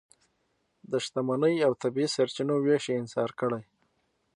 [0.91, 3.61] د شتمنۍ او طبیعي سرچینو وېش انحصار کړي.